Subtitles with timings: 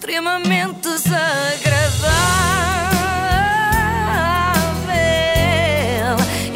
[0.00, 2.10] extremamente desagradável.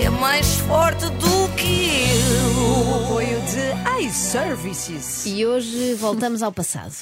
[0.03, 3.05] É mais forte do que eu.
[3.05, 5.27] Apoio de iServices.
[5.27, 6.95] E hoje voltamos ao passado.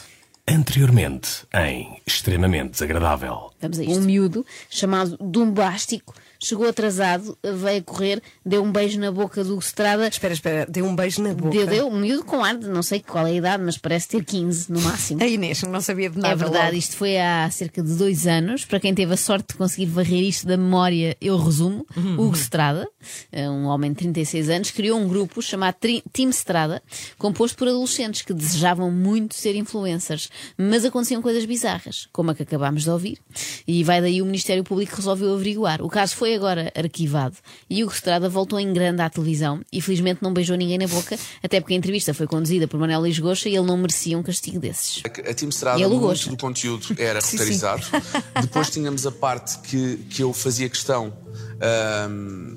[0.49, 3.53] Anteriormente, em Extremamente Desagradável.
[3.61, 3.97] Vamos a isto.
[3.97, 6.13] Um miúdo chamado Dumbástico
[6.43, 10.09] chegou atrasado, veio a correr, deu um beijo na boca do Estrada.
[10.09, 11.51] Espera, espera, deu um beijo na boca.
[11.51, 14.09] Deu, deu, um miúdo com ar de não sei qual é a idade, mas parece
[14.09, 15.23] ter 15 no máximo.
[15.23, 16.35] A Inês não sabia de nada.
[16.35, 16.77] É verdade, logo.
[16.77, 18.65] isto foi há cerca de dois anos.
[18.65, 21.87] Para quem teve a sorte de conseguir varrer isto da memória, eu resumo.
[21.97, 22.89] Hugo Estrada,
[23.33, 25.77] um homem de 36 anos, criou um grupo chamado
[26.13, 26.83] Team Estrada,
[27.19, 32.43] composto por adolescentes que desejavam muito ser influencers, mas aconteciam coisas bizarras, como a que
[32.43, 33.19] acabámos de ouvir.
[33.67, 35.83] E vai daí o Ministério Público resolveu averiguar.
[35.83, 37.37] O caso foi agora arquivado
[37.69, 41.19] e Hugo Estrada voltou em grande à televisão e felizmente não beijou ninguém na boca,
[41.43, 44.59] até porque a entrevista foi conduzida por Manuel Lisgocha e ele não merecia um castigo
[44.59, 45.03] desses.
[45.05, 47.85] A Team Estrada, E ele muito do conteúdo era roteirizado.
[48.41, 51.13] Depois tínhamos a parte que, que eu fazia questão,
[51.61, 52.57] ahm,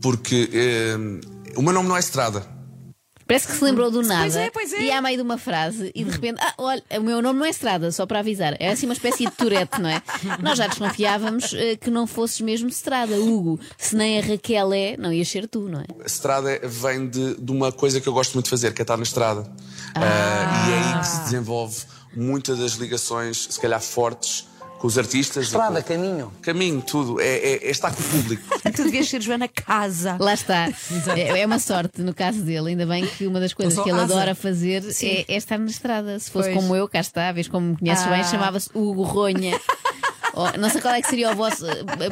[0.00, 0.50] porque
[0.94, 1.20] ahm,
[1.56, 2.59] o meu nome não é Estrada.
[3.30, 4.82] Parece que se lembrou do nada é, pois é.
[4.82, 7.46] e há meio de uma frase e de repente, ah, olha, o meu nome não
[7.46, 8.56] é Estrada, só para avisar.
[8.58, 10.02] É assim uma espécie de Tourette, não é?
[10.42, 13.60] Nós já desconfiávamos eh, que não fosses mesmo Estrada, Hugo.
[13.78, 15.84] Se nem a Raquel é, não ias ser tu, não é?
[16.02, 18.84] A estrada vem de, de uma coisa que eu gosto muito de fazer, que é
[18.84, 19.48] estar na estrada.
[19.94, 21.84] Ah, e é aí que se desenvolve
[22.16, 24.44] muitas das ligações, se calhar fortes,
[24.80, 25.44] com os artistas.
[25.46, 26.32] Estrada, com- caminho.
[26.40, 27.20] Caminho, tudo.
[27.20, 28.42] É, é- é estar com o público.
[28.74, 30.16] Tu devias ser Joana Casa.
[30.18, 30.68] Lá está.
[31.16, 34.00] É, é uma sorte no caso dele, ainda bem que uma das coisas que ele
[34.00, 34.14] asa.
[34.14, 36.18] adora fazer é, é estar na estrada.
[36.18, 36.60] Se fosse Pois.
[36.62, 38.24] como eu, cá está, vês como me conheces bem, Ah.
[38.24, 39.60] chamava-se Hugo Ronha.
[40.40, 41.64] Oh, não sei qual é que seria o vosso,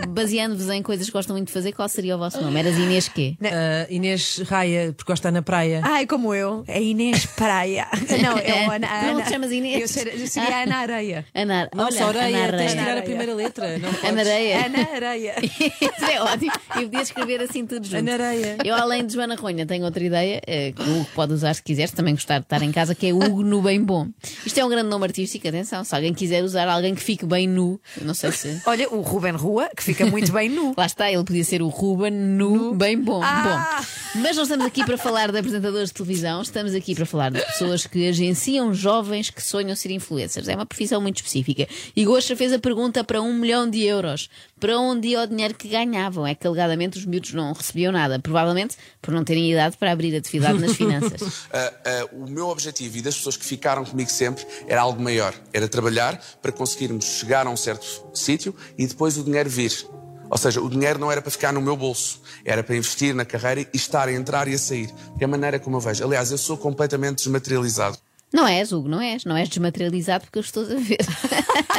[0.08, 2.58] baseando-vos em coisas que gostam muito de fazer, qual seria o vosso nome?
[2.58, 3.36] Eras Inês quê?
[3.42, 5.80] Ah, Inês Raia, porque gosta na praia.
[5.84, 6.64] Ai, como eu.
[6.66, 7.86] É Inês Praia.
[8.22, 8.86] Não, é o Ana.
[8.86, 9.22] Tu não Ana.
[9.22, 9.80] te chamas Inês?
[9.80, 11.26] Eu seria, eu seria a Ana Areia.
[11.34, 12.68] Ana, Não, olha, só areia, Ana tens de Areia.
[12.70, 13.02] tirar a Areia.
[13.04, 13.78] primeira letra.
[13.78, 13.88] Não.
[14.08, 14.66] Ana Areia.
[14.66, 15.34] Ana Areia.
[15.42, 16.52] Isso é ótimo.
[16.76, 17.96] E podia escrever assim tudo junto.
[17.98, 18.56] Ana Areia.
[18.64, 21.62] Eu, além de Joana Ronha, tenho outra ideia eh, que o Hugo pode usar se
[21.62, 24.08] quiser, se também gostar de estar em casa, que é Hugo no Bem Bom.
[24.44, 25.84] Isto é um grande nome artístico, atenção.
[25.84, 28.62] Se alguém quiser usar alguém que fique bem nu, eu não sei se.
[28.66, 30.74] Olha, o Ruben Rua, que fica muito bem nu.
[30.76, 33.22] Lá está, ele podia ser o Ruben nu, bem bom.
[33.22, 33.42] Ah!
[33.42, 34.20] bom.
[34.20, 37.40] Mas não estamos aqui para falar de apresentadores de televisão, estamos aqui para falar de
[37.40, 40.48] pessoas que agenciam jovens que sonham ser influencers.
[40.48, 41.68] É uma profissão muito específica.
[41.94, 44.28] E Gosha fez a pergunta para um milhão de euros.
[44.58, 46.26] Para onde ia o dinheiro que ganhavam?
[46.26, 48.18] É que alegadamente os miúdos não recebiam nada.
[48.18, 51.18] Provavelmente por não terem idade para abrir atividade nas finanças.
[51.50, 55.34] Ah, ah, o meu objetivo e das pessoas que ficaram comigo sempre era algo maior.
[55.52, 59.72] Era trabalhar para conseguirmos chegar a um certo sítio e depois o dinheiro vir.
[60.30, 63.24] Ou seja, o dinheiro não era para ficar no meu bolso, era para investir na
[63.24, 64.88] carreira e estar a entrar e a sair.
[65.16, 66.04] Que é a maneira como eu vejo.
[66.04, 67.96] Aliás, eu sou completamente desmaterializado.
[68.30, 69.24] Não és, Hugo, não és.
[69.24, 70.98] Não és desmaterializado porque eu estou a ver.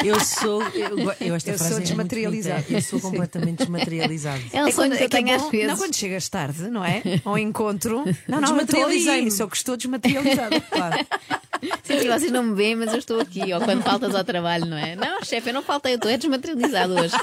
[0.04, 0.64] Eu sou.
[0.70, 2.64] Eu, eu esta Eu frase sou é desmaterializado.
[2.70, 4.42] Eu sou completamente desmaterializado.
[4.54, 5.68] É um sonho que eu que é tenho às bom- vezes.
[5.68, 7.02] Não, quando chegas tarde, não é?
[7.26, 8.06] Ao encontro.
[8.26, 9.30] Não, não, Desmaterializei-me.
[9.30, 10.62] Sou que estou desmaterializada.
[10.62, 11.06] Claro.
[11.84, 13.54] Sim, sim, vocês não me veem, mas eu estou aqui.
[13.54, 14.96] Ou quando faltas ao trabalho, não é?
[14.96, 17.16] Não, chefe, eu não faltei, eu estou é desmaterializado hoje.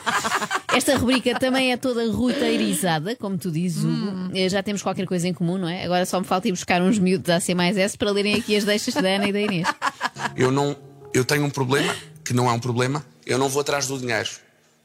[0.74, 4.30] Esta rubrica também é toda roteirizada, como tu dizes, Hugo.
[4.34, 5.84] Eh, Já temos qualquer coisa em comum, não é?
[5.84, 8.56] Agora só me falta ir buscar uns miúdos a C mais S para lerem aqui
[8.56, 9.68] as deixas da Ana e da Inês.
[10.36, 10.76] Eu não,
[11.12, 13.04] eu tenho um problema que não é um problema.
[13.24, 14.28] Eu não vou atrás do dinheiro.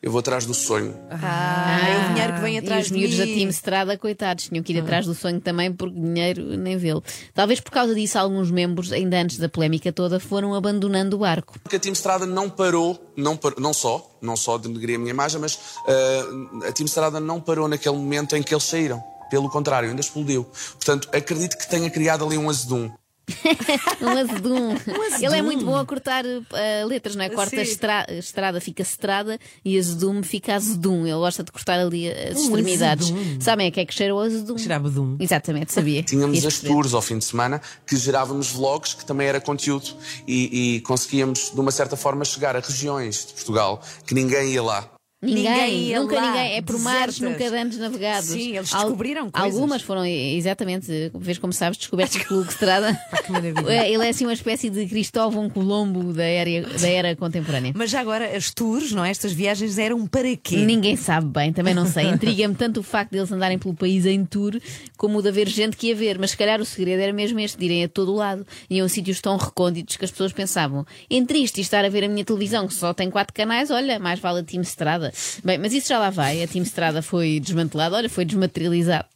[0.03, 0.95] Eu vou atrás do sonho.
[1.11, 3.23] Ah, é o dinheiro que vem E atrás os de miúdos da.
[3.25, 7.03] Team Estrada, coitados, tinham que ir atrás do sonho também, porque dinheiro nem vê-lo.
[7.35, 11.53] Talvez por causa disso, alguns membros, ainda antes da polémica toda, foram abandonando o barco.
[11.61, 15.11] Porque a Team Estrada não parou, não, par- não só, não só denegrir a minha
[15.11, 19.03] imagem, mas ah, a Team Estrada não parou naquele momento em que eles saíram.
[19.29, 20.43] Pelo contrário, ainda explodiu.
[20.73, 22.91] Portanto, acredito que tenha criado ali um azedum.
[24.01, 24.75] Um azedum.
[25.21, 27.29] Ele é muito bom a cortar eh, letras, não é?
[27.29, 31.05] Corta estra- estrada, fica estrada e azedum fica azedum.
[31.05, 33.11] Ele gosta de cortar ali as extremidades.
[33.11, 33.41] azedum.
[33.41, 34.57] Sabem a que é que cheira o azedum?
[34.57, 35.17] Cheirava de um.
[35.19, 36.03] Exatamente, sabia.
[36.11, 39.95] Tínhamos Ias as tours ao fim de semana que gerávamos vlogs, que também era conteúdo.
[40.27, 44.63] E, e conseguíamos, de uma certa forma, chegar a regiões de Portugal que ninguém ia
[44.63, 44.89] lá.
[45.23, 46.57] Ninguém, Ninguém nunca lá, ninguém.
[46.57, 47.39] É por mares, desertas.
[47.39, 48.29] nunca de anos navegados.
[48.29, 49.53] Sim, eles Al- descobriram coisas.
[49.53, 52.99] Algumas foram, exatamente, vês como sabes, descobertas pelo Estrada.
[53.23, 53.71] que maravilha.
[53.71, 57.71] É, Ele é assim uma espécie de Cristóvão Colombo da era, da era contemporânea.
[57.75, 59.11] Mas já agora, as tours, não é?
[59.11, 60.55] Estas viagens eram para quê?
[60.57, 62.05] Ninguém sabe bem, também não sei.
[62.09, 64.59] Intriga-me tanto o facto deles andarem pelo país em tour
[64.97, 66.17] como o de haver gente que ia ver.
[66.17, 68.45] Mas se calhar o segredo era mesmo este, de irem a todo o lado.
[68.69, 72.05] Iam a sítios tão recônditos que as pessoas pensavam: entre isto e estar a ver
[72.05, 75.10] a minha televisão, que só tem quatro canais, olha, mais vale a Team Estrada.
[75.11, 75.41] Estrada.
[75.43, 76.43] Bem, mas isso já lá vai.
[76.43, 79.07] A Team Estrada foi desmantelada, olha, foi desmaterializado.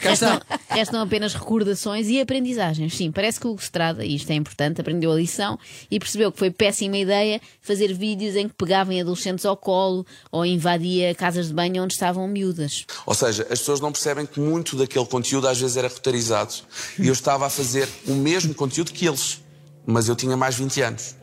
[0.00, 2.96] Restam, restam apenas recordações e aprendizagens.
[2.96, 5.58] Sim, parece que o Estrada, e isto é importante, aprendeu a lição
[5.90, 10.44] e percebeu que foi péssima ideia fazer vídeos em que pegavam adolescentes ao colo ou
[10.44, 12.84] invadia casas de banho onde estavam miúdas.
[13.04, 16.54] Ou seja, as pessoas não percebem que muito daquele conteúdo às vezes era roteirizado.
[16.98, 19.40] E eu estava a fazer o mesmo conteúdo que eles,
[19.84, 21.16] mas eu tinha mais 20 anos.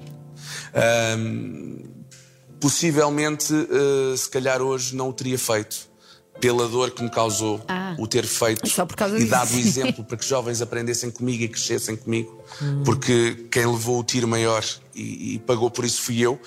[0.73, 2.02] Ahm,
[2.63, 5.92] possivelmente, eh, se calhar hoje não o teria feito.
[6.39, 7.95] Pela dor que me causou Ah.
[8.00, 11.44] o ter feito Só por causa e dado o exemplo para que jovens aprendessem comigo
[11.44, 12.42] e crescessem comigo,
[12.83, 14.63] porque quem levou o tiro maior
[14.95, 16.39] e, e pagou por isso fui eu.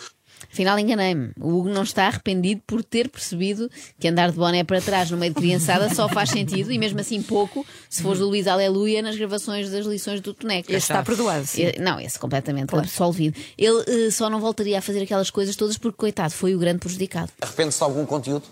[0.53, 1.33] Afinal, enganei-me.
[1.38, 5.17] O Hugo não está arrependido por ter percebido que andar de boné para trás no
[5.17, 9.03] meio de criançada só faz sentido, e mesmo assim pouco, se fores o Luís Aleluia
[9.03, 10.71] nas gravações das lições do Toneco.
[10.71, 11.47] Esse está perdoado.
[11.47, 11.65] sim.
[11.81, 13.37] Não, esse completamente absolvido.
[13.56, 16.79] Ele eh, só não voltaria a fazer aquelas coisas todas porque, coitado, foi o grande
[16.79, 17.31] prejudicado.
[17.41, 18.44] Arrepende-se de algum conteúdo?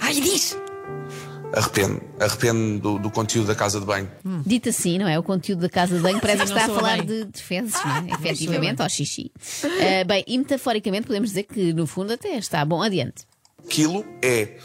[0.00, 0.56] Ai, diz!
[1.52, 4.08] Arrependo, arrependo do, do conteúdo da casa de banho.
[4.46, 5.18] Dito assim, não é?
[5.18, 7.06] O conteúdo da casa de banho parece que não está a falar bem.
[7.06, 8.06] de, de fezes, não é?
[8.14, 9.32] Efetivamente, ao xixi.
[9.80, 12.80] Eh, bem, e metaforicamente podemos dizer que no fundo até está bom.
[12.80, 13.24] Adiante.
[13.66, 14.58] Aquilo é.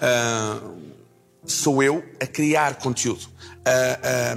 [0.00, 0.60] ah,
[1.46, 3.28] sou eu a criar conteúdo,
[3.64, 4.34] a-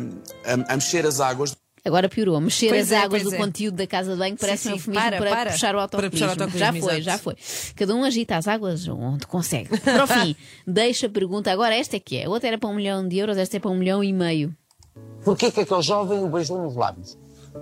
[0.71, 1.56] a mexer as águas.
[1.87, 2.39] Agora piorou.
[2.41, 3.37] Mexer Pois as é, águas do é.
[3.37, 5.51] conteúdo da casa de banho parece sim, um eufemismo para, para, para.
[5.51, 6.59] puxar o Para puxar o autocolismo.
[6.59, 7.01] Já foi, exato.
[7.01, 7.35] já foi.
[7.75, 9.77] Cada um agita as águas onde consegue.
[9.79, 10.35] Para o fim,
[10.67, 11.51] deixa a pergunta.
[11.51, 12.25] Agora esta é que é.
[12.25, 14.53] A outra era para um milhão de euros, esta é para um milhão e meio.
[15.23, 17.17] Porquê que aquele jovem o beijou nos lábios?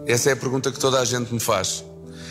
[0.05, 1.85] Essa é a pergunta que toda a gente me faz.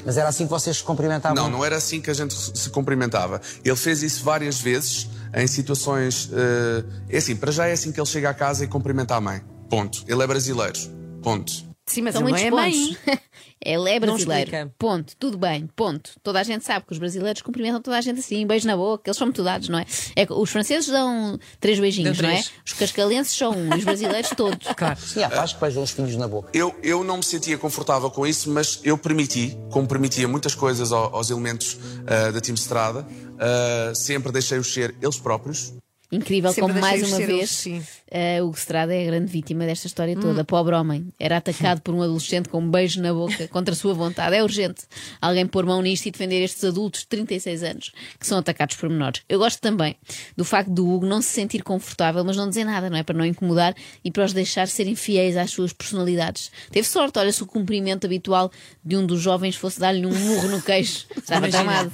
[0.05, 1.35] Mas era assim que vocês se cumprimentavam?
[1.35, 3.41] Não, não era assim que a gente se cumprimentava.
[3.65, 6.31] Ele fez isso várias vezes em situações.
[6.33, 9.21] eh, é assim, para já é assim que ele chega à casa e cumprimenta a
[9.21, 9.43] mãe.
[9.69, 10.05] Ponto.
[10.07, 10.79] Ele é brasileiro.
[11.23, 11.74] Ponto.
[11.87, 12.97] Sim, mas São ele não é mãe.
[13.65, 14.51] Ele é brasileiro.
[14.79, 15.15] Ponto.
[15.19, 15.67] Tudo bem.
[15.75, 16.11] Ponto.
[16.23, 19.09] Toda a gente sabe que os brasileiros cumprimentam toda a gente assim, beijo na boca,
[19.09, 19.87] eles são muito dados, não é?
[20.15, 22.45] é os franceses dão três beijinhos, não é?
[22.65, 24.67] Os cascalenses são um, e os brasileiros todos.
[24.77, 25.01] Claro.
[25.01, 26.51] Sim, há pais que beijam os filhos na boca.
[26.53, 30.93] Eu, eu não me sentia confortável com isso, mas eu permiti, como permitia muitas coisas
[30.93, 33.07] ao- aos, elementos ah, da Team Estrada,
[33.39, 35.73] ah, sempre deixei-os ser eles próprios.
[36.15, 37.83] Incrível Sempre como mais uma vez eles, sim.
[38.11, 40.45] eh, o Estrada é a grande vítima desta história toda.
[40.45, 41.09] Pobre homem.
[41.19, 44.35] Era atacado por um adolescente com um beijo na boca contra a sua vontade.
[44.37, 44.83] É urgente
[45.21, 48.89] alguém pôr mão nisto e defender estes adultos de 36 anos que são atacados por
[48.89, 49.23] menores.
[49.29, 49.97] Eu gosto também
[50.37, 53.03] do facto do Hugo não se sentir confortável, mas não dizer nada, não é?
[53.03, 53.75] Para não incomodar
[54.05, 56.51] e para os deixar serem fiéis às suas personalidades.
[56.71, 58.51] Teve sorte, olha, se o cumprimento habitual
[58.85, 61.07] de um dos jovens fosse dar-lhe um murro no queixo.
[61.17, 61.91] Estava tramado.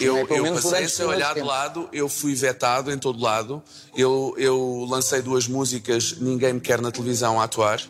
[0.00, 3.51] Eu, eu passei muito olhar de lado, eu fui vetado em todo lado.
[3.96, 7.80] Eu, eu lancei duas músicas, Ninguém Me Quer na televisão a atuar.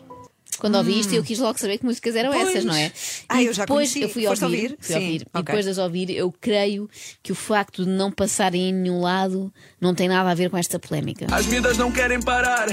[0.59, 2.49] Quando ouvi isto, eu quis logo saber que músicas eram Pois.
[2.49, 2.91] essas, não é?
[3.27, 4.01] Ah, e eu já depois conheci.
[4.03, 4.77] eu fui Foste ouvir, ouvir?
[4.79, 5.21] fui Sim, ouvir.
[5.21, 5.43] E ok.
[5.43, 6.89] depois de as ouvir, eu creio
[7.23, 9.51] que o facto de não passarem em nenhum lado
[9.81, 11.25] não tem nada a ver com esta polémica.
[11.31, 12.67] As vidas não querem parar,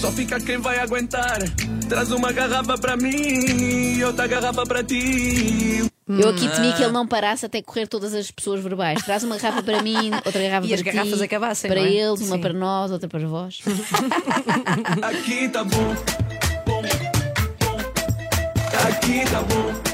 [0.00, 1.38] só fica quem vai aguentar.
[1.88, 3.12] Traz uma garrafa para mim
[3.96, 5.89] e outra garrafa para ti.
[6.18, 9.02] Eu aqui temi que ele não parasse até correr todas as pessoas verbais.
[9.04, 11.86] Traz uma garrafa para mim, outra garrafa E para as ti, garrafas acabassem, para não
[11.86, 11.92] é?
[11.92, 12.40] eles, uma Sim.
[12.42, 13.60] para nós, outra para vós.
[15.02, 15.94] Aqui tá bom,
[16.66, 17.78] bom, bom.
[18.88, 19.90] Aqui tá bom.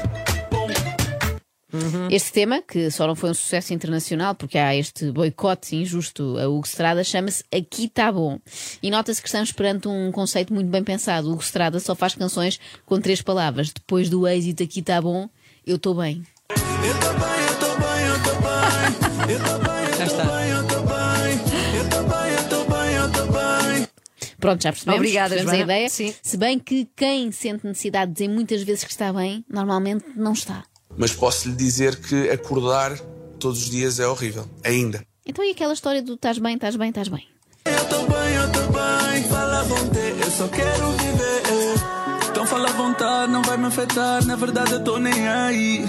[2.09, 6.47] Este tema, que só não foi um sucesso internacional porque há este boicote injusto a
[6.47, 8.39] Hugo Strada, chama-se Aqui Tá Bom.
[8.81, 11.27] E nota-se que estamos perante um conceito muito bem pensado.
[11.27, 13.71] O Hugo Strada só faz canções com três palavras.
[13.71, 15.29] Depois do êxito Aqui Tá Bom,
[15.67, 16.23] eu estou bem.
[16.49, 19.35] Eu tô bem, eu tô bem, eu tô bem.
[19.35, 20.23] Eu tô bem, eu está.
[20.23, 21.77] bem, eu tô bem.
[21.77, 23.87] Eu tô bem, eu tô bem, eu tô bem.
[24.39, 25.89] Pronto, já percebemos, Obrigada, percebemos a ideia.
[25.89, 26.15] Sim.
[26.23, 30.31] Se bem que quem sente necessidade de dizer muitas vezes que está bem, normalmente não
[30.31, 30.63] está.
[30.95, 32.97] Mas posso lhe dizer que acordar
[33.37, 34.47] todos os dias é horrível.
[34.63, 35.05] Ainda.
[35.25, 37.27] Então e aquela história do estás bem, estás bem, estás bem?
[37.65, 39.23] Eu tô bem, eu tô bem.
[39.27, 41.06] Fala à vontade, eu só quero viver.
[42.67, 44.25] Fala à vontade, não vai me afetar.
[44.25, 45.85] Na verdade, eu tô nem aí.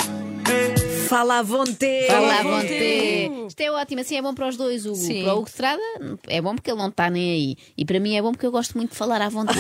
[1.09, 2.07] Fala à vontade.
[2.07, 3.33] Fala à vontade.
[3.49, 4.87] Isto é ótimo, assim é bom para os dois.
[4.87, 5.25] O, Sim.
[5.25, 5.83] para o Hugo Estrada
[6.29, 7.57] é bom porque ele não está nem aí.
[7.77, 9.59] E para mim é bom porque eu gosto muito de falar à vontade.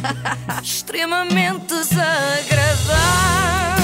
[0.64, 3.75] extremamente desagradável.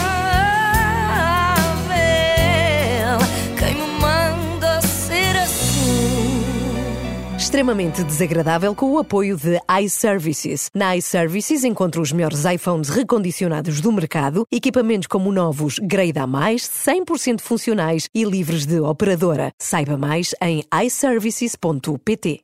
[7.52, 10.71] Extremamente desagradável com o apoio de iServices.
[10.75, 17.42] Na iServices encontra os melhores iPhones recondicionados do mercado, equipamentos como novos Grade A+, 100%
[17.42, 19.52] funcionais e livres de operadora.
[19.59, 22.42] Saiba mais em iServices.pt.